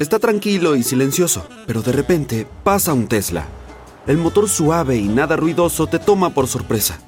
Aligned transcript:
Está 0.00 0.18
tranquilo 0.18 0.76
y 0.76 0.82
silencioso, 0.82 1.46
pero 1.66 1.82
de 1.82 1.92
repente 1.92 2.46
pasa 2.64 2.94
un 2.94 3.06
Tesla. 3.06 3.46
El 4.06 4.16
motor 4.16 4.48
suave 4.48 4.96
y 4.96 5.06
nada 5.06 5.36
ruidoso 5.36 5.88
te 5.88 5.98
toma 5.98 6.30
por 6.30 6.46
sorpresa. 6.46 6.98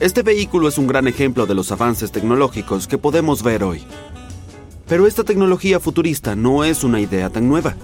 Este 0.00 0.22
vehículo 0.22 0.68
es 0.68 0.78
un 0.78 0.86
gran 0.86 1.06
ejemplo 1.06 1.44
de 1.44 1.54
los 1.54 1.70
avances 1.70 2.12
tecnológicos 2.12 2.88
que 2.88 2.96
podemos 2.96 3.42
ver 3.42 3.62
hoy. 3.62 3.84
Pero 4.88 5.06
esta 5.06 5.22
tecnología 5.22 5.80
futurista 5.80 6.34
no 6.34 6.64
es 6.64 6.82
una 6.82 6.98
idea 6.98 7.28
tan 7.28 7.46
nueva. 7.46 7.76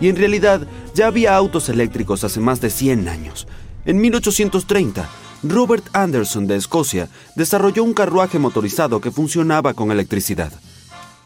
Y 0.00 0.08
en 0.08 0.14
realidad 0.14 0.68
ya 0.94 1.08
había 1.08 1.34
autos 1.34 1.68
eléctricos 1.68 2.22
hace 2.22 2.38
más 2.38 2.60
de 2.60 2.70
100 2.70 3.08
años. 3.08 3.48
En 3.86 4.00
1830, 4.00 5.08
Robert 5.42 5.84
Anderson 5.92 6.46
de 6.46 6.54
Escocia 6.54 7.08
desarrolló 7.34 7.82
un 7.82 7.92
carruaje 7.92 8.38
motorizado 8.38 9.00
que 9.00 9.10
funcionaba 9.10 9.74
con 9.74 9.90
electricidad. 9.90 10.52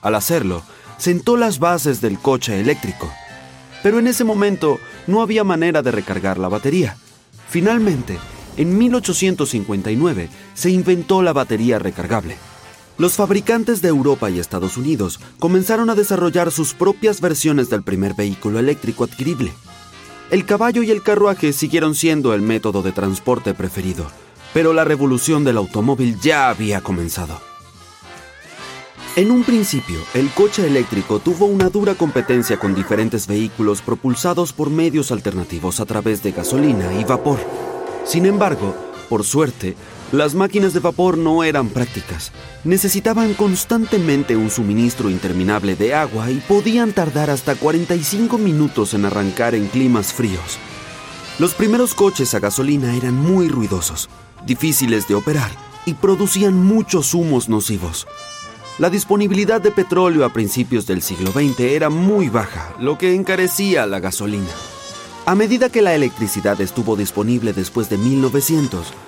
Al 0.00 0.14
hacerlo, 0.14 0.62
sentó 0.98 1.36
las 1.36 1.58
bases 1.58 2.00
del 2.00 2.18
coche 2.18 2.60
eléctrico. 2.60 3.10
Pero 3.82 3.98
en 3.98 4.06
ese 4.06 4.24
momento 4.24 4.78
no 5.06 5.22
había 5.22 5.44
manera 5.44 5.82
de 5.82 5.92
recargar 5.92 6.38
la 6.38 6.48
batería. 6.48 6.96
Finalmente, 7.48 8.18
en 8.56 8.76
1859 8.76 10.28
se 10.54 10.70
inventó 10.70 11.22
la 11.22 11.32
batería 11.32 11.78
recargable. 11.78 12.36
Los 12.98 13.12
fabricantes 13.14 13.80
de 13.80 13.88
Europa 13.88 14.28
y 14.28 14.40
Estados 14.40 14.76
Unidos 14.76 15.20
comenzaron 15.38 15.88
a 15.88 15.94
desarrollar 15.94 16.50
sus 16.50 16.74
propias 16.74 17.20
versiones 17.20 17.70
del 17.70 17.84
primer 17.84 18.14
vehículo 18.14 18.58
eléctrico 18.58 19.04
adquirible. 19.04 19.52
El 20.30 20.44
caballo 20.44 20.82
y 20.82 20.90
el 20.90 21.04
carruaje 21.04 21.52
siguieron 21.52 21.94
siendo 21.94 22.34
el 22.34 22.42
método 22.42 22.82
de 22.82 22.90
transporte 22.90 23.54
preferido, 23.54 24.10
pero 24.52 24.72
la 24.72 24.84
revolución 24.84 25.44
del 25.44 25.58
automóvil 25.58 26.18
ya 26.20 26.50
había 26.50 26.80
comenzado. 26.80 27.47
En 29.18 29.32
un 29.32 29.42
principio, 29.42 29.98
el 30.14 30.30
coche 30.30 30.64
eléctrico 30.64 31.18
tuvo 31.18 31.46
una 31.46 31.70
dura 31.70 31.96
competencia 31.96 32.56
con 32.56 32.72
diferentes 32.72 33.26
vehículos 33.26 33.82
propulsados 33.82 34.52
por 34.52 34.70
medios 34.70 35.10
alternativos 35.10 35.80
a 35.80 35.86
través 35.86 36.22
de 36.22 36.30
gasolina 36.30 36.94
y 36.94 37.02
vapor. 37.02 37.40
Sin 38.04 38.26
embargo, 38.26 38.76
por 39.08 39.24
suerte, 39.24 39.74
las 40.12 40.36
máquinas 40.36 40.72
de 40.72 40.78
vapor 40.78 41.18
no 41.18 41.42
eran 41.42 41.68
prácticas. 41.70 42.30
Necesitaban 42.62 43.34
constantemente 43.34 44.36
un 44.36 44.50
suministro 44.50 45.10
interminable 45.10 45.74
de 45.74 45.94
agua 45.94 46.30
y 46.30 46.36
podían 46.36 46.92
tardar 46.92 47.28
hasta 47.28 47.56
45 47.56 48.38
minutos 48.38 48.94
en 48.94 49.04
arrancar 49.04 49.56
en 49.56 49.66
climas 49.66 50.12
fríos. 50.12 50.58
Los 51.40 51.54
primeros 51.54 51.92
coches 51.92 52.34
a 52.34 52.38
gasolina 52.38 52.94
eran 52.94 53.16
muy 53.16 53.48
ruidosos, 53.48 54.08
difíciles 54.46 55.08
de 55.08 55.16
operar 55.16 55.50
y 55.86 55.94
producían 55.94 56.54
muchos 56.54 57.14
humos 57.14 57.48
nocivos. 57.48 58.06
La 58.78 58.90
disponibilidad 58.90 59.60
de 59.60 59.72
petróleo 59.72 60.24
a 60.24 60.32
principios 60.32 60.86
del 60.86 61.02
siglo 61.02 61.32
XX 61.32 61.58
era 61.60 61.90
muy 61.90 62.28
baja, 62.28 62.72
lo 62.78 62.96
que 62.96 63.12
encarecía 63.12 63.86
la 63.86 63.98
gasolina. 63.98 64.46
A 65.26 65.34
medida 65.34 65.68
que 65.68 65.82
la 65.82 65.96
electricidad 65.96 66.60
estuvo 66.60 66.94
disponible 66.94 67.52
después 67.52 67.90
de 67.90 67.98
1900, 67.98 68.92
Hey, 68.92 69.07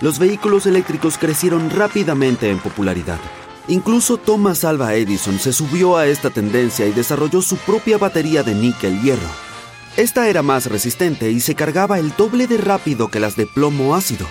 Los 0.00 0.18
vehículos 0.18 0.66
eléctricos 0.66 1.18
crecieron 1.18 1.70
rápidamente 1.70 2.50
en 2.50 2.58
popularidad. 2.58 3.18
Incluso 3.68 4.16
Thomas 4.16 4.64
Alva 4.64 4.94
Edison 4.94 5.38
se 5.38 5.52
subió 5.52 5.96
a 5.96 6.06
esta 6.06 6.30
tendencia 6.30 6.86
y 6.86 6.92
desarrolló 6.92 7.42
su 7.42 7.56
propia 7.56 7.98
batería 7.98 8.42
de 8.42 8.54
níquel-hierro. 8.54 9.28
Esta 9.96 10.28
era 10.28 10.42
más 10.42 10.66
resistente 10.66 11.30
y 11.30 11.40
se 11.40 11.54
cargaba 11.54 11.98
el 11.98 12.16
doble 12.16 12.46
de 12.46 12.58
rápido 12.58 13.08
que 13.08 13.20
las 13.20 13.36
de 13.36 13.46
plomo 13.46 13.94
ácido. 13.94 14.26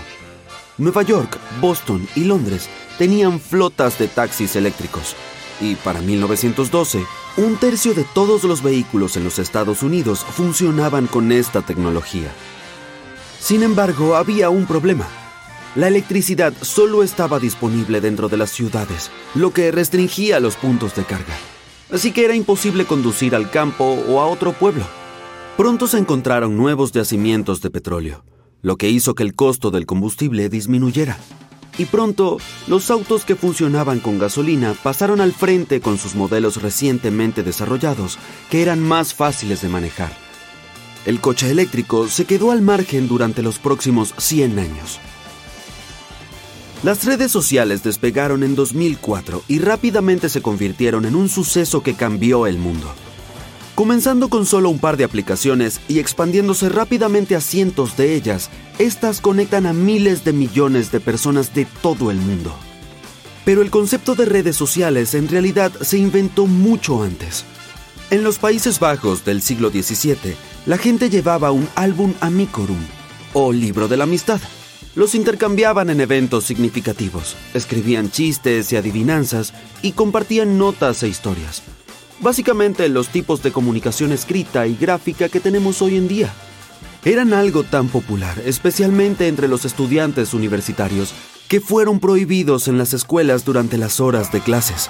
Nueva 0.78 1.04
York, 1.04 1.38
Boston 1.62 2.08
y 2.16 2.26
Londres 2.26 2.68
tenían 2.98 3.40
flotas 3.40 4.00
de 4.00 4.08
taxis 4.08 4.56
eléctricos. 4.56 5.16
Y 5.62 5.76
para 5.76 6.02
1912, 6.02 7.06
un 7.38 7.56
tercio 7.58 7.94
de 7.94 8.04
todos 8.04 8.44
los 8.44 8.64
vehículos 8.64 9.16
en 9.16 9.24
los 9.24 9.38
Estados 9.38 9.84
Unidos 9.84 10.26
funcionaban 10.26 11.08
con 11.08 11.32
esta 11.32 11.62
tecnología. 11.62 12.32
Sin 13.40 13.64
embargo, 13.64 14.16
había 14.16 14.50
un 14.50 14.66
problema. 14.66 15.08
La 15.74 15.88
electricidad 15.88 16.54
solo 16.62 17.02
estaba 17.02 17.40
disponible 17.40 18.02
dentro 18.02 18.28
de 18.28 18.36
las 18.36 18.50
ciudades, 18.50 19.10
lo 19.36 19.54
que 19.54 19.72
restringía 19.72 20.42
los 20.42 20.58
puntos 20.58 20.96
de 20.96 21.06
carga. 21.06 21.38
Así 21.90 22.12
que 22.12 22.26
era 22.26 22.36
imposible 22.36 22.84
conducir 22.84 23.36
al 23.36 23.50
campo 23.50 23.86
o 23.86 24.20
a 24.20 24.28
otro 24.28 24.52
pueblo. 24.52 24.84
Pronto 25.56 25.88
se 25.88 25.98
encontraron 25.98 26.58
nuevos 26.58 26.92
yacimientos 26.92 27.62
de 27.62 27.70
petróleo, 27.70 28.26
lo 28.62 28.76
que 28.76 28.90
hizo 28.90 29.16
que 29.16 29.24
el 29.24 29.34
costo 29.34 29.72
del 29.72 29.86
combustible 29.86 30.50
disminuyera. 30.50 31.18
Y 31.78 31.86
pronto, 31.86 32.38
los 32.68 32.92
autos 32.92 33.24
que 33.24 33.38
funcionaban 33.38 34.02
con 34.02 34.20
gasolina 34.20 34.76
pasaron 34.84 35.22
al 35.22 35.32
frente 35.32 35.80
con 35.80 35.98
sus 35.98 36.16
modelos 36.16 36.62
recientemente 36.62 37.44
desarrollados, 37.44 38.20
que 38.50 38.62
eran 38.62 38.82
más 38.82 39.14
fáciles 39.14 39.62
de 39.62 39.70
manejar. 39.70 40.12
El 41.06 41.22
coche 41.22 41.50
eléctrico 41.50 42.10
se 42.10 42.26
quedó 42.26 42.52
al 42.52 42.62
margen 42.62 43.08
durante 43.08 43.42
los 43.42 43.58
próximos 43.58 44.14
100 44.18 44.60
años. 44.60 45.00
Las 46.84 47.06
redes 47.06 47.32
sociales 47.32 47.84
despegaron 47.84 48.42
en 48.42 48.56
2004 48.56 49.44
y 49.48 49.60
rápidamente 49.60 50.30
se 50.30 50.42
convirtieron 50.42 51.06
en 51.06 51.16
un 51.16 51.30
suceso 51.30 51.84
que 51.84 51.94
cambió 51.94 52.48
el 52.48 52.58
mundo. 52.58 52.92
Comenzando 53.76 54.30
con 54.30 54.48
solo 54.48 54.72
un 54.72 54.80
par 54.80 54.98
de 54.98 55.04
aplicaciones 55.04 55.80
y 55.88 56.00
expandiéndose 56.00 56.70
rápidamente 56.70 57.36
a 57.36 57.42
cientos 57.42 57.98
de 57.98 58.16
ellas, 58.16 58.50
estas 58.80 59.22
conectan 59.22 59.68
a 59.68 59.74
miles 59.74 60.26
de 60.26 60.34
millones 60.34 60.92
de 60.92 61.00
personas 61.00 61.54
de 61.54 61.68
todo 61.84 62.10
el 62.10 62.18
mundo. 62.18 62.52
Pero 63.46 63.62
el 63.62 63.70
concepto 63.70 64.16
de 64.16 64.26
redes 64.26 64.56
sociales 64.56 65.14
en 65.14 65.28
realidad 65.28 65.72
se 65.82 66.00
inventó 66.00 66.48
mucho 66.48 67.04
antes. 67.04 67.46
En 68.10 68.24
los 68.24 68.40
Países 68.40 68.80
Bajos 68.80 69.24
del 69.24 69.44
siglo 69.44 69.70
XVII, 69.70 70.36
la 70.66 70.80
gente 70.80 71.12
llevaba 71.12 71.52
un 71.52 71.70
álbum 71.76 72.16
amicorum, 72.22 72.84
o 73.34 73.54
libro 73.54 73.88
de 73.88 73.98
la 73.98 74.06
amistad, 74.06 74.42
los 74.96 75.16
intercambiaban 75.16 75.90
en 75.90 76.02
eventos 76.02 76.44
significativos, 76.44 77.36
escribían 77.54 78.12
chistes 78.12 78.72
y 78.72 78.76
adivinanzas 78.76 79.54
y 79.82 79.94
compartían 79.94 80.58
notas 80.58 81.02
e 81.04 81.08
historias. 81.08 81.64
Básicamente 82.20 82.88
los 82.90 83.08
tipos 83.10 83.42
de 83.42 83.52
comunicación 83.52 84.12
escrita 84.12 84.68
y 84.68 84.76
gráfica 84.76 85.30
que 85.30 85.40
tenemos 85.40 85.82
hoy 85.82 85.98
en 85.98 86.08
día. 86.08 86.32
Eran 87.04 87.34
algo 87.34 87.64
tan 87.64 87.88
popular, 87.88 88.40
especialmente 88.46 89.28
entre 89.28 89.48
los 89.48 89.66
estudiantes 89.66 90.36
universitarios, 90.36 91.14
que 91.48 91.60
fueron 91.60 92.00
prohibidos 92.00 92.68
en 92.68 92.78
las 92.78 92.94
escuelas 92.94 93.44
durante 93.44 93.78
las 93.78 94.00
horas 94.00 94.32
de 94.32 94.40
clases. 94.40 94.90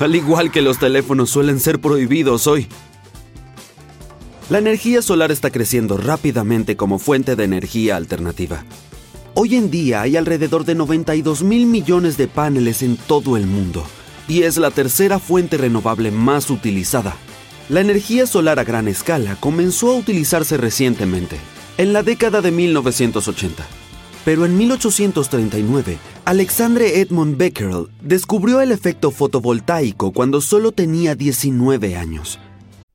Al 0.00 0.16
igual 0.16 0.50
que 0.50 0.62
los 0.62 0.78
teléfonos 0.78 1.30
suelen 1.30 1.60
ser 1.60 1.80
prohibidos 1.80 2.48
hoy. 2.48 2.66
La 4.50 4.58
energía 4.58 5.00
solar 5.00 5.30
está 5.30 5.50
creciendo 5.50 5.96
rápidamente 5.96 6.76
como 6.76 6.98
fuente 6.98 7.36
de 7.36 7.44
energía 7.44 7.96
alternativa. 7.96 8.64
Hoy 9.36 9.56
en 9.56 9.68
día 9.68 10.02
hay 10.02 10.16
alrededor 10.16 10.64
de 10.64 10.76
92 10.76 11.42
mil 11.42 11.66
millones 11.66 12.16
de 12.16 12.28
paneles 12.28 12.82
en 12.82 12.96
todo 12.96 13.36
el 13.36 13.48
mundo 13.48 13.84
y 14.28 14.42
es 14.42 14.58
la 14.58 14.70
tercera 14.70 15.18
fuente 15.18 15.56
renovable 15.56 16.12
más 16.12 16.50
utilizada. 16.50 17.16
La 17.68 17.80
energía 17.80 18.28
solar 18.28 18.60
a 18.60 18.64
gran 18.64 18.86
escala 18.86 19.36
comenzó 19.40 19.90
a 19.90 19.96
utilizarse 19.96 20.56
recientemente, 20.56 21.36
en 21.78 21.92
la 21.92 22.04
década 22.04 22.42
de 22.42 22.52
1980. 22.52 23.66
Pero 24.24 24.46
en 24.46 24.56
1839, 24.56 25.98
Alexandre 26.24 27.00
Edmund 27.00 27.36
Becquerel 27.36 27.88
descubrió 28.02 28.60
el 28.60 28.70
efecto 28.70 29.10
fotovoltaico 29.10 30.12
cuando 30.12 30.40
solo 30.40 30.70
tenía 30.70 31.16
19 31.16 31.96
años. 31.96 32.38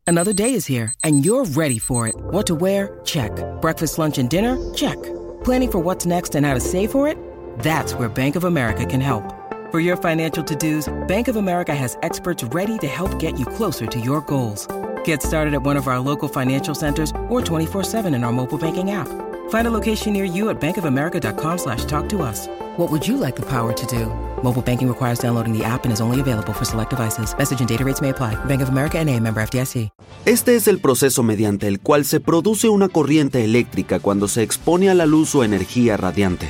Another 0.07 0.33
day 0.33 0.55
is 0.55 0.69
here 0.69 0.93
and 1.03 1.21
you're 1.25 1.43
ready 1.53 1.79
for 1.79 2.07
it. 2.07 2.15
What 2.31 2.45
to 2.45 2.55
wear? 2.55 2.91
Check. 3.03 3.31
Breakfast, 3.61 3.99
lunch 3.99 4.17
and 4.17 4.29
dinner? 4.29 4.57
Check. 4.73 5.18
Planning 5.43 5.71
for 5.71 5.79
what's 5.79 6.07
next 6.07 6.33
and 6.33 6.45
how 6.45 6.55
to 6.55 6.59
save 6.59 6.91
for 6.91 7.07
it? 7.07 7.15
That's 7.59 7.93
where 7.93 8.09
Bank 8.09 8.35
of 8.35 8.43
America 8.43 8.83
can 8.85 9.01
help. 9.01 9.23
For 9.71 9.79
your 9.79 9.97
financial 9.97 10.43
to-dos, 10.43 10.91
Bank 11.07 11.27
of 11.27 11.35
America 11.35 11.75
has 11.75 11.95
experts 12.01 12.43
ready 12.45 12.79
to 12.79 12.87
help 12.87 13.19
get 13.19 13.37
you 13.37 13.45
closer 13.45 13.85
to 13.85 13.99
your 13.99 14.21
goals. 14.21 14.67
Get 15.03 15.21
started 15.21 15.53
at 15.53 15.61
one 15.61 15.77
of 15.77 15.87
our 15.87 15.99
local 15.99 16.27
financial 16.27 16.73
centers 16.73 17.11
or 17.29 17.39
24-7 17.39 18.15
in 18.15 18.23
our 18.23 18.31
mobile 18.31 18.57
banking 18.57 18.89
app. 18.89 19.07
Find 19.51 19.67
a 19.67 19.71
location 19.71 20.13
near 20.13 20.25
you 20.25 20.49
at 20.49 20.59
bankofamerica.com 20.59 21.57
slash 21.59 21.85
talk 21.85 22.09
to 22.09 22.23
us. 22.23 22.47
What 22.77 22.89
would 22.89 23.07
you 23.07 23.15
like 23.17 23.35
the 23.35 23.47
power 23.47 23.71
to 23.73 23.85
do? 23.85 24.28
Mobile 24.43 24.63
banking 24.63 24.87
requires 24.87 25.19
downloading 25.19 25.53
the 25.53 25.63
app 25.63 25.85
and 25.85 25.93
is 25.93 26.01
only 26.01 26.19
available 26.19 26.53
for 26.53 26.65
select 26.65 26.89
devices. 26.91 27.35
Message 27.37 27.59
and 27.59 27.69
data 27.69 27.83
rates 27.83 28.01
may 28.01 28.09
apply. 28.09 28.35
Bank 28.45 28.61
of 28.61 28.69
America 28.69 29.03
NA, 29.03 29.19
member 29.19 29.45
FDIC. 29.45 29.89
Este 30.25 30.55
es 30.55 30.67
el 30.67 30.79
proceso 30.79 31.23
mediante 31.23 31.67
el 31.67 31.79
cual 31.79 32.05
se 32.05 32.19
produce 32.19 32.69
una 32.69 32.89
corriente 32.89 33.43
eléctrica 33.43 33.99
cuando 33.99 34.27
se 34.27 34.43
expone 34.43 34.89
a 34.89 34.93
la 34.93 35.05
luz 35.05 35.33
o 35.35 35.43
energía 35.43 35.97
radiante. 35.97 36.49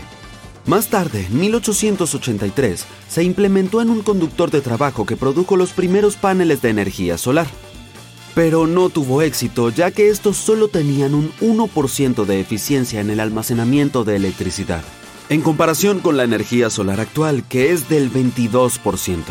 Más 0.65 0.87
tarde, 0.87 1.25
en 1.25 1.39
1883, 1.39 2.85
se 3.07 3.23
implementó 3.23 3.81
en 3.81 3.89
un 3.89 4.01
conductor 4.01 4.51
de 4.51 4.61
trabajo 4.61 5.05
que 5.05 5.17
produjo 5.17 5.55
los 5.57 5.71
primeros 5.71 6.15
paneles 6.15 6.61
de 6.61 6.69
energía 6.69 7.17
solar. 7.17 7.47
Pero 8.35 8.67
no 8.67 8.89
tuvo 8.89 9.21
éxito 9.21 9.69
ya 9.69 9.91
que 9.91 10.09
estos 10.09 10.37
solo 10.37 10.67
tenían 10.67 11.15
un 11.15 11.31
1% 11.41 12.25
de 12.25 12.39
eficiencia 12.39 13.01
en 13.01 13.09
el 13.09 13.19
almacenamiento 13.19 14.03
de 14.03 14.15
electricidad, 14.15 14.83
en 15.29 15.41
comparación 15.41 15.99
con 15.99 16.17
la 16.17 16.23
energía 16.23 16.69
solar 16.69 16.99
actual 16.99 17.43
que 17.47 17.71
es 17.71 17.87
del 17.87 18.11
22%. 18.11 19.23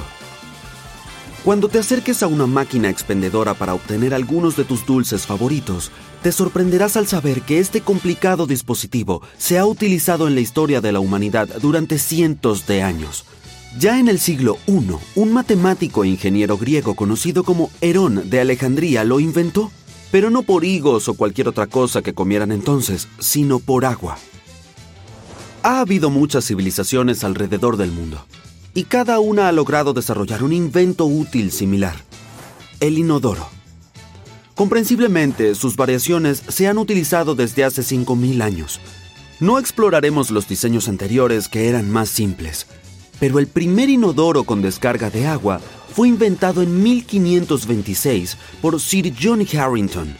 Cuando 1.44 1.68
te 1.68 1.78
acerques 1.78 2.22
a 2.22 2.26
una 2.26 2.46
máquina 2.46 2.88
expendedora 2.88 3.54
para 3.54 3.74
obtener 3.74 4.14
algunos 4.14 4.56
de 4.56 4.64
tus 4.64 4.86
dulces 4.86 5.26
favoritos, 5.26 5.90
te 6.22 6.30
sorprenderás 6.30 6.96
al 6.96 7.06
saber 7.06 7.42
que 7.42 7.58
este 7.58 7.80
complicado 7.80 8.46
dispositivo 8.46 9.22
se 9.38 9.58
ha 9.58 9.64
utilizado 9.64 10.28
en 10.28 10.34
la 10.34 10.40
historia 10.40 10.80
de 10.80 10.92
la 10.92 11.00
humanidad 11.00 11.48
durante 11.60 11.98
cientos 11.98 12.66
de 12.66 12.82
años. 12.82 13.24
Ya 13.78 13.98
en 13.98 14.08
el 14.08 14.18
siglo 14.18 14.58
I, 14.66 14.80
un 15.14 15.32
matemático 15.32 16.04
e 16.04 16.08
ingeniero 16.08 16.58
griego 16.58 16.94
conocido 16.94 17.44
como 17.44 17.70
Herón 17.80 18.28
de 18.28 18.40
Alejandría 18.40 19.04
lo 19.04 19.20
inventó, 19.20 19.70
pero 20.10 20.30
no 20.30 20.42
por 20.42 20.64
higos 20.64 21.08
o 21.08 21.14
cualquier 21.14 21.48
otra 21.48 21.66
cosa 21.66 22.02
que 22.02 22.14
comieran 22.14 22.50
entonces, 22.50 23.08
sino 23.18 23.58
por 23.58 23.84
agua. 23.84 24.18
Ha 25.62 25.81
habido 25.81 26.08
muchas 26.10 26.46
civilizaciones 26.46 27.25
alrededor 27.25 27.76
del 27.76 27.90
mundo, 27.90 28.25
y 28.75 28.84
cada 28.84 29.19
una 29.19 29.49
ha 29.49 29.52
logrado 29.52 29.93
desarrollar 29.93 30.44
un 30.44 30.52
invento 30.52 31.05
útil 31.05 31.50
similar, 31.50 31.96
el 32.78 32.96
inodoro. 32.96 33.49
Comprensiblemente, 34.55 35.56
sus 35.56 35.75
variaciones 35.75 36.43
se 36.49 36.69
han 36.69 36.78
utilizado 36.78 37.34
desde 37.34 37.64
hace 37.64 37.82
5.000 37.82 38.43
años. 38.43 38.81
No 39.40 39.58
exploraremos 39.58 40.31
los 40.31 40.49
diseños 40.49 40.88
anteriores 40.88 41.49
que 41.49 41.69
eran 41.69 41.90
más 41.90 42.08
simples, 42.08 42.66
pero 43.19 43.40
el 43.40 43.49
primer 43.49 43.88
inodoro 43.88 44.44
con 44.44 44.62
descarga 44.62 45.10
de 45.10 45.26
agua 45.26 45.60
fue 45.93 46.08
inventado 46.08 46.62
en 46.62 46.82
1526 46.82 48.37
por 48.60 48.81
Sir 48.81 49.12
John 49.20 49.44
Harrington. 49.52 50.16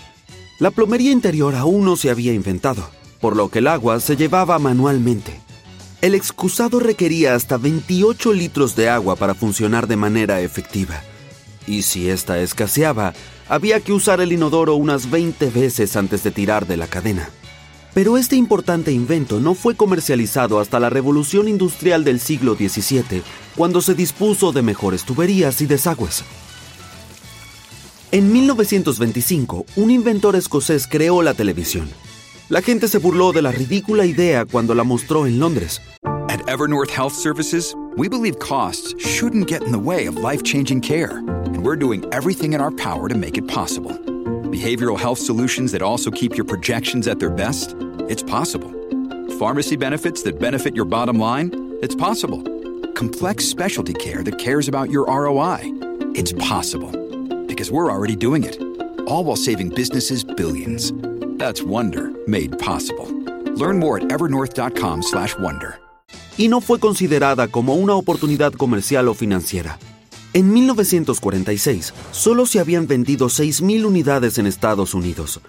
La 0.59 0.73
plomería 0.73 1.13
interior 1.13 1.55
aún 1.55 1.85
no 1.85 1.97
se 1.97 2.11
había 2.11 2.33
inventado, 2.33 2.91
por 3.21 3.37
lo 3.37 3.49
que 3.51 3.59
el 3.59 3.67
agua 3.67 4.01
se 4.01 4.17
llevaba 4.17 4.59
manualmente. 4.59 5.41
El 6.01 6.15
excusado 6.15 6.79
requería 6.79 7.35
hasta 7.35 7.57
28 7.57 8.33
litros 8.33 8.77
de 8.77 8.89
agua 8.89 9.17
para 9.17 9.35
funcionar 9.35 9.89
de 9.89 9.97
manera 9.97 10.41
efectiva. 10.41 11.03
Y 11.67 11.83
si 11.83 12.09
ésta 12.09 12.39
escaseaba, 12.39 13.15
había 13.49 13.81
que 13.81 13.93
usar 13.93 14.21
el 14.21 14.33
inodoro 14.33 14.75
unas 14.77 15.11
20 15.11 15.51
veces 15.51 15.97
antes 15.97 16.23
de 16.23 16.31
tirar 16.31 16.67
de 16.67 16.77
la 16.77 16.87
cadena. 16.87 17.31
Pero 17.95 18.17
este 18.17 18.37
importante 18.37 18.93
invento 18.93 19.41
no 19.41 19.55
fue 19.55 19.75
comercializado 19.75 20.61
hasta 20.61 20.79
la 20.79 20.89
revolución 20.89 21.49
industrial 21.49 22.05
del 22.05 22.21
siglo 22.21 22.55
XVII, 22.55 23.23
cuando 23.57 23.81
se 23.81 23.95
dispuso 23.95 24.53
de 24.53 24.63
mejores 24.63 25.05
tuberías 25.05 25.61
y 25.63 25.67
desagües. 25.67 26.23
En 28.13 28.33
1925, 28.33 29.67
un 29.77 29.91
inventor 29.91 30.37
escocés 30.37 30.87
creó 30.87 31.23
la 31.23 31.35
televisión. 31.35 31.89
La 32.51 32.63
gente 32.63 32.89
se 32.89 32.97
burló 32.97 33.33
de 33.33 33.43
la 33.43 33.53
ridícula 33.53 34.07
idea 34.07 34.47
cuando 34.47 34.75
la 34.75 34.83
mostró 34.83 35.27
en 35.27 35.39
Londres. 35.39 35.83
At 36.31 36.41
Evernorth 36.49 36.91
Health 36.91 37.13
Services, 37.13 37.75
we 37.99 38.09
believe 38.09 38.39
costs 38.39 38.95
shouldn't 38.99 39.49
get 39.49 39.63
in 39.63 39.71
the 39.71 39.79
way 39.79 40.07
of 40.07 40.17
life-changing 40.17 40.81
care, 40.81 41.19
and 41.45 41.63
we're 41.63 41.77
doing 41.77 42.07
everything 42.11 42.55
in 42.55 42.61
our 42.63 42.71
power 42.71 43.07
to 43.07 43.15
make 43.15 43.37
it 43.37 43.47
possible. 43.49 43.93
Behavioral 44.51 44.99
health 44.99 45.19
solutions 45.19 45.73
that 45.73 45.83
also 45.83 46.11
keep 46.11 46.37
your 46.39 46.47
projections 46.47 47.07
at 47.07 47.19
their 47.19 47.29
best? 47.29 47.77
It's 48.09 48.23
possible. 48.23 48.71
Pharmacy 49.39 49.77
benefits 49.77 50.23
that 50.23 50.39
benefit 50.39 50.75
your 50.75 50.87
bottom 50.87 51.19
line? 51.19 51.51
It's 51.83 51.95
possible. 51.95 52.43
Complex 52.95 53.45
specialty 53.45 53.93
care 53.93 54.23
that 54.23 54.39
cares 54.39 54.69
about 54.69 54.91
your 54.91 55.05
ROI? 55.05 55.59
It's 56.15 56.33
possible. 56.33 56.93
Because 57.47 57.71
we're 57.71 57.93
already 57.93 58.17
doing 58.17 58.45
it. 58.45 58.59
All 59.07 59.25
while 59.25 59.37
saving 59.37 59.69
businesses 59.69 60.25
billions. 60.25 60.95
That's 61.39 61.63
Wonder 61.63 62.11
made 62.27 62.59
possible. 62.59 63.07
Learn 63.55 63.79
more 63.79 63.99
at 63.99 64.11
evernorth.com/wonder. 64.11 65.89
y 66.39 66.49
no 66.49 66.61
fue 66.61 66.79
considerada 66.79 67.49
como 67.49 67.75
una 67.75 67.95
oportunidad 67.95 68.53
comercial 68.53 69.09
o 69.09 69.15
financiera. 69.15 69.79
En 70.33 70.53
1946, 70.53 71.93
solo 72.13 72.47
se 72.47 72.61
habían 72.61 72.87
vendido 72.87 73.29
6.000 73.29 73.85
unidades 73.85 74.39
en 74.39 74.47
Estados 74.47 74.95
Unidos. 74.95 75.41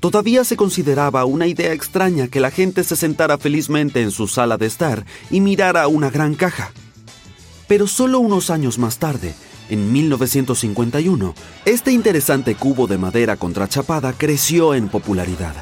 Todavía 0.00 0.44
se 0.44 0.56
consideraba 0.56 1.24
una 1.26 1.46
idea 1.46 1.72
extraña 1.72 2.28
que 2.28 2.40
la 2.40 2.50
gente 2.50 2.82
se 2.82 2.96
sentara 2.96 3.36
felizmente 3.36 4.00
en 4.00 4.10
su 4.10 4.26
sala 4.26 4.56
de 4.56 4.66
estar 4.66 5.04
y 5.30 5.40
mirara 5.40 5.86
una 5.88 6.08
gran 6.08 6.34
caja. 6.34 6.72
Pero 7.66 7.86
solo 7.86 8.18
unos 8.20 8.48
años 8.48 8.78
más 8.78 8.98
tarde, 8.98 9.34
en 9.68 9.92
1951, 9.92 11.34
este 11.64 11.92
interesante 11.92 12.54
cubo 12.54 12.86
de 12.86 12.98
madera 12.98 13.36
contrachapada 13.36 14.12
creció 14.12 14.74
en 14.74 14.88
popularidad. 14.88 15.54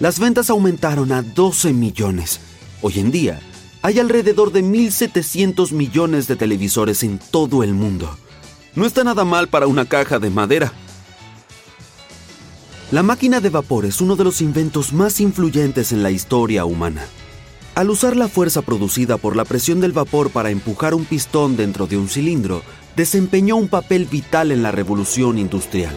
Las 0.00 0.18
ventas 0.18 0.50
aumentaron 0.50 1.12
a 1.12 1.22
12 1.22 1.72
millones. 1.72 2.40
Hoy 2.82 3.00
en 3.00 3.10
día, 3.10 3.40
hay 3.82 3.98
alrededor 3.98 4.52
de 4.52 4.62
1.700 4.62 5.72
millones 5.72 6.26
de 6.26 6.36
televisores 6.36 7.02
en 7.02 7.18
todo 7.18 7.62
el 7.62 7.74
mundo. 7.74 8.16
No 8.74 8.86
está 8.86 9.04
nada 9.04 9.24
mal 9.24 9.48
para 9.48 9.66
una 9.66 9.84
caja 9.84 10.18
de 10.18 10.30
madera. 10.30 10.72
La 12.90 13.02
máquina 13.02 13.40
de 13.40 13.50
vapor 13.50 13.84
es 13.84 14.00
uno 14.00 14.16
de 14.16 14.24
los 14.24 14.40
inventos 14.40 14.92
más 14.92 15.20
influyentes 15.20 15.92
en 15.92 16.02
la 16.02 16.10
historia 16.10 16.64
humana. 16.64 17.04
Al 17.78 17.90
usar 17.90 18.16
la 18.16 18.26
fuerza 18.26 18.62
producida 18.62 19.18
por 19.18 19.36
la 19.36 19.44
presión 19.44 19.80
del 19.80 19.92
vapor 19.92 20.30
para 20.30 20.50
empujar 20.50 20.94
un 20.94 21.04
pistón 21.04 21.56
dentro 21.56 21.86
de 21.86 21.96
un 21.96 22.08
cilindro, 22.08 22.64
desempeñó 22.96 23.54
un 23.54 23.68
papel 23.68 24.06
vital 24.06 24.50
en 24.50 24.64
la 24.64 24.72
revolución 24.72 25.38
industrial. 25.38 25.96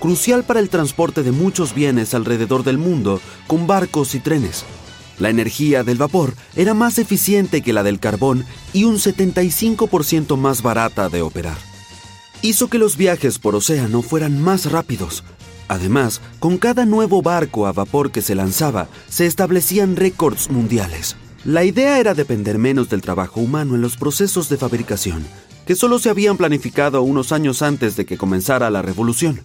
Crucial 0.00 0.44
para 0.44 0.60
el 0.60 0.68
transporte 0.68 1.22
de 1.22 1.32
muchos 1.32 1.74
bienes 1.74 2.12
alrededor 2.12 2.62
del 2.62 2.76
mundo 2.76 3.22
con 3.46 3.66
barcos 3.66 4.14
y 4.14 4.20
trenes. 4.20 4.66
La 5.18 5.30
energía 5.30 5.82
del 5.82 5.96
vapor 5.96 6.34
era 6.54 6.74
más 6.74 6.98
eficiente 6.98 7.62
que 7.62 7.72
la 7.72 7.82
del 7.82 8.00
carbón 8.00 8.44
y 8.74 8.84
un 8.84 8.96
75% 8.96 10.36
más 10.36 10.60
barata 10.60 11.08
de 11.08 11.22
operar. 11.22 11.56
Hizo 12.42 12.68
que 12.68 12.76
los 12.76 12.98
viajes 12.98 13.38
por 13.38 13.54
océano 13.54 14.02
fueran 14.02 14.42
más 14.42 14.70
rápidos. 14.70 15.24
Además, 15.68 16.22
con 16.40 16.56
cada 16.56 16.86
nuevo 16.86 17.20
barco 17.20 17.66
a 17.66 17.72
vapor 17.72 18.10
que 18.10 18.22
se 18.22 18.34
lanzaba, 18.34 18.88
se 19.08 19.26
establecían 19.26 19.96
récords 19.96 20.50
mundiales. 20.50 21.16
La 21.44 21.64
idea 21.64 22.00
era 22.00 22.14
depender 22.14 22.58
menos 22.58 22.88
del 22.88 23.02
trabajo 23.02 23.40
humano 23.40 23.74
en 23.74 23.82
los 23.82 23.96
procesos 23.96 24.48
de 24.48 24.56
fabricación, 24.56 25.24
que 25.66 25.76
solo 25.76 25.98
se 25.98 26.08
habían 26.08 26.38
planificado 26.38 27.02
unos 27.02 27.30
años 27.30 27.60
antes 27.60 27.96
de 27.96 28.06
que 28.06 28.16
comenzara 28.16 28.70
la 28.70 28.82
revolución. 28.82 29.40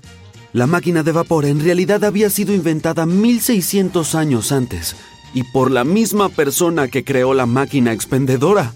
La 0.53 0.67
máquina 0.67 1.03
de 1.03 1.11
vapor 1.11 1.45
en 1.45 1.59
realidad 1.59 2.03
había 2.05 2.29
sido 2.29 2.53
inventada 2.53 3.05
1600 3.05 4.15
años 4.15 4.51
antes 4.51 4.95
y 5.33 5.43
por 5.43 5.71
la 5.71 5.83
misma 5.83 6.29
persona 6.29 6.87
que 6.87 7.03
creó 7.03 7.33
la 7.33 7.45
máquina 7.45 7.91
expendedora. 7.91 8.73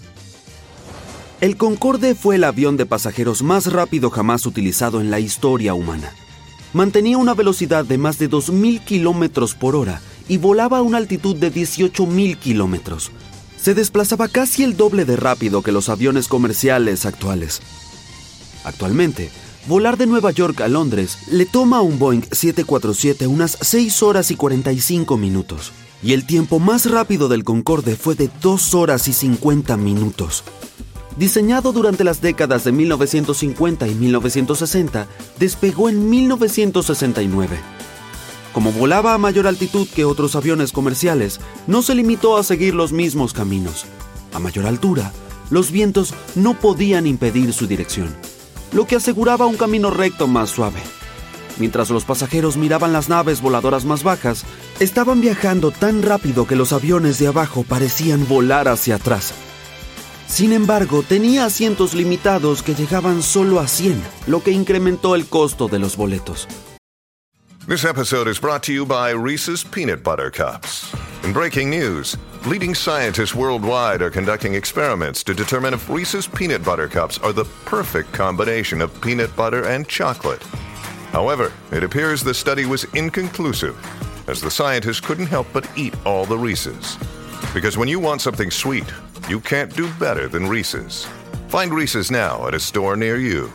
El 1.40 1.56
Concorde 1.56 2.14
fue 2.14 2.34
el 2.34 2.44
avión 2.44 2.76
de 2.76 2.84
pasajeros 2.84 3.42
más 3.42 3.72
rápido 3.72 4.10
jamás 4.10 4.44
utilizado 4.44 5.00
en 5.00 5.10
la 5.10 5.20
historia 5.20 5.72
humana. 5.72 6.12
Mantenía 6.72 7.18
una 7.18 7.34
velocidad 7.34 7.84
de 7.84 7.98
más 7.98 8.18
de 8.18 8.30
2.000 8.30 8.84
kilómetros 8.84 9.54
por 9.54 9.76
hora 9.76 10.00
y 10.28 10.36
volaba 10.36 10.78
a 10.78 10.82
una 10.82 10.98
altitud 10.98 11.36
de 11.36 11.52
18.000 11.52 12.36
kilómetros. 12.38 13.10
Se 13.60 13.74
desplazaba 13.74 14.28
casi 14.28 14.62
el 14.62 14.76
doble 14.76 15.04
de 15.04 15.16
rápido 15.16 15.62
que 15.62 15.72
los 15.72 15.88
aviones 15.88 16.28
comerciales 16.28 17.06
actuales. 17.06 17.60
Actualmente, 18.64 19.30
volar 19.66 19.96
de 19.96 20.06
Nueva 20.06 20.30
York 20.30 20.60
a 20.60 20.68
Londres 20.68 21.18
le 21.30 21.46
toma 21.46 21.78
a 21.78 21.82
un 21.82 21.98
Boeing 21.98 22.22
747 22.30 23.26
unas 23.26 23.58
6 23.60 24.02
horas 24.02 24.30
y 24.30 24.36
45 24.36 25.16
minutos, 25.16 25.72
y 26.02 26.12
el 26.12 26.26
tiempo 26.26 26.58
más 26.58 26.90
rápido 26.90 27.28
del 27.28 27.44
Concorde 27.44 27.96
fue 27.96 28.14
de 28.14 28.30
2 28.40 28.74
horas 28.74 29.08
y 29.08 29.12
50 29.12 29.76
minutos. 29.76 30.44
Diseñado 31.18 31.72
durante 31.72 32.04
las 32.04 32.20
décadas 32.20 32.62
de 32.62 32.70
1950 32.70 33.88
y 33.88 33.94
1960, 33.96 35.08
despegó 35.40 35.88
en 35.88 36.08
1969. 36.08 37.58
Como 38.52 38.70
volaba 38.70 39.14
a 39.14 39.18
mayor 39.18 39.48
altitud 39.48 39.88
que 39.92 40.04
otros 40.04 40.36
aviones 40.36 40.70
comerciales, 40.70 41.40
no 41.66 41.82
se 41.82 41.96
limitó 41.96 42.36
a 42.36 42.44
seguir 42.44 42.76
los 42.76 42.92
mismos 42.92 43.32
caminos. 43.32 43.84
A 44.32 44.38
mayor 44.38 44.66
altura, 44.66 45.12
los 45.50 45.72
vientos 45.72 46.14
no 46.36 46.54
podían 46.54 47.04
impedir 47.04 47.52
su 47.52 47.66
dirección, 47.66 48.14
lo 48.72 48.86
que 48.86 48.94
aseguraba 48.94 49.46
un 49.46 49.56
camino 49.56 49.90
recto 49.90 50.28
más 50.28 50.50
suave. 50.50 50.80
Mientras 51.58 51.90
los 51.90 52.04
pasajeros 52.04 52.56
miraban 52.56 52.92
las 52.92 53.08
naves 53.08 53.40
voladoras 53.40 53.84
más 53.84 54.04
bajas, 54.04 54.44
estaban 54.78 55.20
viajando 55.20 55.72
tan 55.72 56.02
rápido 56.02 56.46
que 56.46 56.54
los 56.54 56.72
aviones 56.72 57.18
de 57.18 57.26
abajo 57.26 57.64
parecían 57.64 58.28
volar 58.28 58.68
hacia 58.68 58.94
atrás. 58.94 59.34
Sin 60.28 60.52
embargo, 60.52 61.02
tenía 61.02 61.46
asientos 61.46 61.94
limitados 61.94 62.62
que 62.62 62.74
llegaban 62.74 63.22
solo 63.22 63.60
a 63.60 63.66
100, 63.66 64.00
lo 64.26 64.42
que 64.42 64.52
incrementó 64.52 65.14
el 65.14 65.26
costo 65.26 65.68
de 65.68 65.78
los 65.78 65.96
boletos. 65.96 66.46
This 67.66 67.84
episode 67.84 68.28
is 68.28 68.38
brought 68.38 68.62
to 68.62 68.72
you 68.72 68.86
by 68.86 69.10
Reese's 69.10 69.64
Peanut 69.64 70.02
Butter 70.02 70.30
Cups. 70.30 70.94
In 71.24 71.32
breaking 71.32 71.70
news, 71.70 72.16
leading 72.46 72.74
scientists 72.74 73.34
worldwide 73.34 74.00
are 74.00 74.10
conducting 74.10 74.54
experiments 74.54 75.22
to 75.24 75.34
determine 75.34 75.74
if 75.74 75.88
Reese's 75.90 76.26
Peanut 76.26 76.62
Butter 76.64 76.88
Cups 76.88 77.18
are 77.18 77.32
the 77.32 77.44
perfect 77.64 78.12
combination 78.12 78.80
of 78.80 78.98
peanut 79.00 79.34
butter 79.34 79.64
and 79.64 79.88
chocolate. 79.88 80.42
However, 81.12 81.52
it 81.72 81.82
appears 81.82 82.22
the 82.22 82.32
study 82.32 82.64
was 82.64 82.84
inconclusive, 82.94 83.76
as 84.28 84.40
the 84.40 84.50
scientists 84.50 85.00
couldn't 85.00 85.26
help 85.26 85.46
but 85.52 85.68
eat 85.76 85.94
all 86.06 86.24
the 86.26 86.38
Reese's. 86.38 86.96
Because 87.52 87.76
when 87.76 87.88
you 87.88 87.98
want 87.98 88.20
something 88.20 88.50
sweet, 88.50 88.90
you 89.28 89.40
can't 89.40 89.74
do 89.76 89.88
better 89.98 90.28
than 90.28 90.48
Reese's. 90.48 91.06
Find 91.48 91.72
Reese's 91.72 92.10
now 92.10 92.46
at 92.46 92.54
a 92.54 92.58
store 92.58 92.96
near 92.96 93.18
you. 93.18 93.50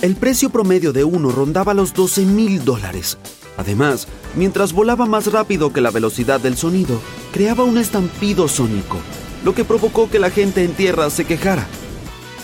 El 0.00 0.16
precio 0.16 0.50
promedio 0.50 0.92
de 0.92 1.04
uno 1.04 1.30
rondaba 1.30 1.74
los 1.74 1.94
12 1.94 2.26
mil 2.26 2.64
dólares. 2.64 3.18
Además, 3.56 4.08
mientras 4.34 4.72
volaba 4.72 5.06
más 5.06 5.30
rápido 5.30 5.72
que 5.72 5.80
la 5.80 5.90
velocidad 5.90 6.40
del 6.40 6.56
sonido, 6.56 7.00
creaba 7.32 7.64
un 7.64 7.78
estampido 7.78 8.48
sónico, 8.48 8.98
lo 9.44 9.54
que 9.54 9.64
provocó 9.64 10.10
que 10.10 10.18
la 10.18 10.30
gente 10.30 10.64
en 10.64 10.72
tierra 10.72 11.08
se 11.10 11.24
quejara. 11.24 11.66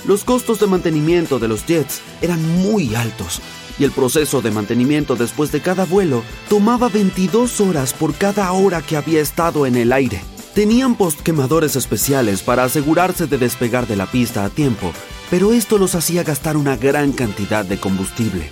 Los 0.07 0.25
costos 0.25 0.61
de 0.61 0.67
mantenimiento 0.67 1.39
de 1.39 1.49
los 1.49 1.67
jets 1.67 2.01
eran 2.23 2.41
muy 2.63 2.95
altos 2.95 3.43
y 3.79 3.85
el 3.85 3.93
proceso 3.93 4.41
de 4.41 4.51
mantenimiento 4.51 5.17
después 5.17 5.53
de 5.53 5.61
cada 5.61 5.85
vuelo 5.85 6.23
tomaba 6.49 6.89
22 6.89 7.61
horas 7.61 7.93
por 7.93 8.15
cada 8.15 8.51
hora 8.53 8.83
que 8.83 8.97
había 8.97 9.21
estado 9.21 9.67
en 9.67 9.77
el 9.77 9.93
aire. 9.93 10.23
Tenían 10.59 10.97
postquemadores 10.97 11.77
especiales 11.77 12.43
para 12.43 12.65
asegurarse 12.65 13.29
de 13.29 13.39
despegar 13.39 13.87
de 13.87 13.95
la 13.95 14.07
pista 14.07 14.45
a 14.45 14.51
tiempo, 14.51 14.93
pero 15.31 15.53
esto 15.53 15.79
los 15.79 15.95
hacía 15.95 16.25
gastar 16.25 16.57
una 16.57 16.77
gran 16.77 17.13
cantidad 17.13 17.65
de 17.65 17.79
combustible. 17.79 18.51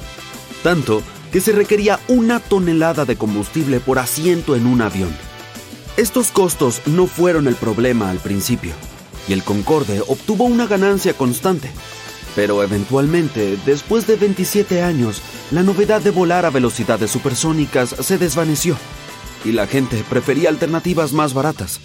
Tanto 0.62 1.02
que 1.32 1.40
se 1.40 1.50
requería 1.50 1.98
una 2.06 2.38
tonelada 2.38 3.06
de 3.06 3.16
combustible 3.16 3.80
por 3.80 3.98
asiento 3.98 4.54
en 4.54 4.68
un 4.68 4.82
avión. 4.82 5.12
Estos 5.96 6.28
costos 6.28 6.80
no 6.86 7.08
fueron 7.08 7.48
el 7.48 7.56
problema 7.56 8.08
al 8.08 8.18
principio, 8.18 8.74
y 9.26 9.32
el 9.32 9.42
Concorde 9.42 10.00
obtuvo 10.06 10.44
una 10.44 10.68
ganancia 10.68 11.12
constante. 11.12 11.72
Pero 12.36 12.62
eventualmente, 12.62 13.58
después 13.66 14.06
de 14.06 14.14
27 14.14 14.80
años, 14.80 15.22
la 15.50 15.64
novedad 15.64 16.02
de 16.02 16.12
volar 16.12 16.46
a 16.46 16.50
velocidades 16.50 17.10
supersónicas 17.10 17.96
se 17.98 18.16
desvaneció, 18.16 18.76
y 19.46 19.52
la 19.52 19.66
gente 19.66 20.02
prefería 20.08 20.48
alternativas 20.48 21.12
más 21.12 21.32
baratas. 21.32 21.80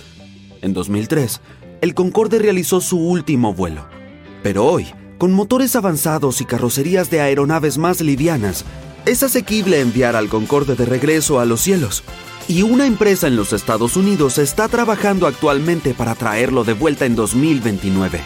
En 0.61 0.73
2003, 0.73 1.41
el 1.81 1.93
Concorde 1.93 2.39
realizó 2.39 2.81
su 2.81 2.97
último 2.97 3.53
vuelo. 3.53 3.87
Pero 4.41 4.65
hoy, 4.65 4.87
con 5.17 5.31
motores 5.31 5.75
avanzados 5.75 6.41
y 6.41 6.45
carrocerías 6.45 7.11
de 7.11 7.21
aeronaves 7.21 7.77
más 7.77 8.01
livianas, 8.01 8.65
es 9.05 9.21
asequible 9.23 9.79
enviar 9.79 10.15
al 10.15 10.29
Concorde 10.29 10.75
de 10.75 10.85
regreso 10.85 11.39
a 11.39 11.45
los 11.45 11.61
cielos. 11.61 12.03
Y 12.47 12.63
una 12.63 12.87
empresa 12.87 13.27
en 13.27 13.35
los 13.35 13.53
Estados 13.53 13.95
Unidos 13.95 14.39
está 14.39 14.67
trabajando 14.67 15.27
actualmente 15.27 15.93
para 15.93 16.15
traerlo 16.15 16.63
de 16.63 16.73
vuelta 16.73 17.05
en 17.05 17.15
2029. 17.15 18.19